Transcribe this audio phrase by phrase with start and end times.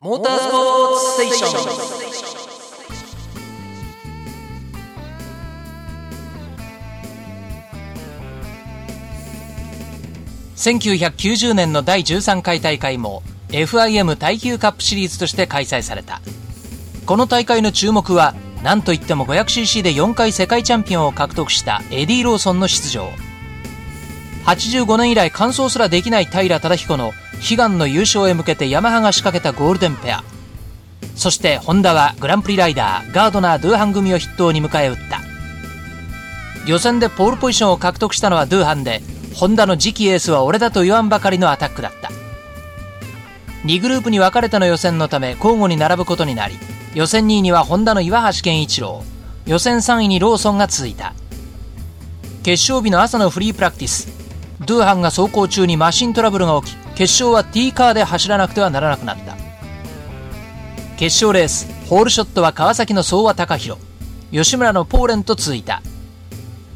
[0.00, 1.78] モータースポーツステーション。
[10.54, 16.20] 1990年の第13回大会も FIM 耐久カップシリーズとして開催された。
[17.04, 23.08] この大会の注目は何といっても 500cc で4回世界チャンピオンを獲得したエディ・ローソンの出場。
[24.48, 27.12] 85年以来完走すらできない平忠彦の
[27.50, 30.24] 悲願の優勝へ向けてヤマハが仕掛けたゴールデンペア。
[31.14, 35.20] そしてホンダはグランプリライダーガードナー・ドゥーハン組を筆頭に迎え撃った。
[36.66, 39.02] 予選でポールポジションを獲得したのはドゥーハンで
[39.34, 42.08] ホンダの次期エースは俺だと言わんばかりのアタックだった。
[43.66, 46.56] 2グループに分かれての予選のため交互に並ぶことになり
[46.94, 49.04] 予選2位にはホンダの岩橋健一郎。
[49.44, 51.12] 予選3位にローソンが続いた。
[52.42, 54.17] 決勝日の朝のフリープラクティス
[54.60, 59.36] ドゥーハンが走行中にマシントラブルが起き決勝は T カーで走らなくてはならなくなった。
[60.96, 63.80] 決勝レースホールショットは川崎の相和貴弘
[64.32, 65.80] 吉村のポーレンと続いた。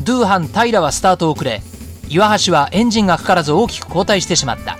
[0.00, 1.62] ドゥーハン平はスタート遅れ。
[2.08, 4.76] 岩橋はエンジンがかからず大きく後退してしまった。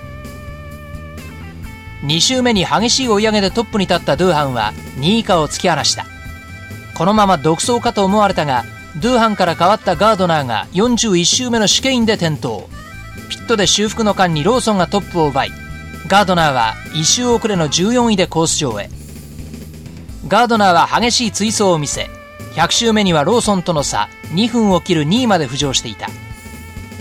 [2.03, 6.05] 2周目に激しい追い上げでトップに立ったドゥーハンは2位以下を突き放した。
[6.97, 8.65] このまま独走かと思われたが
[9.01, 12.63] ドゥーハンから変わったガードナーが41周目の試験で転倒。
[13.27, 15.51] ピットで修復の間にローソンがトップを奪い
[16.07, 18.89] ガードナーは1周遅れの14位でコース上へ。
[20.27, 22.07] ガードナーは激しい追走を見せ
[22.53, 26.09] 100周目にはローソンとの差2分を切る2位まで浮上していた。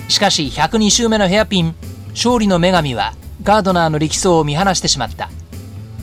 [0.09, 1.75] しかし102周目のヘアピン
[2.11, 5.31] 勝利の女神はガードナーの力走を見放してしまった。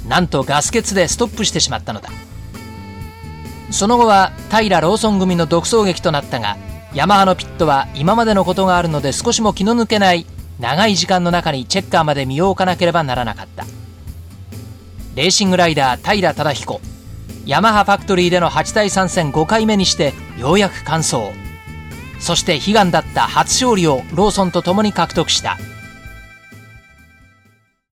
[0.08, 2.10] なんとガス欠でストップしてしまったのだ。
[3.72, 6.58] その後は平ローソン組の独走劇となったが
[6.96, 10.26] ヤマハのピットは今までのことがあるので少しも気の抜けない
[10.62, 13.66] 長い時間の中にチェッカーまで身を置かなければならなかった。
[15.16, 16.80] レーシングライダー平忠彦
[17.46, 21.18] ヤマハファクトリーでの8対3戦5回目にしてようやく完走。
[22.20, 25.58] そして悲願だった初勝利をローソンと共に獲得した。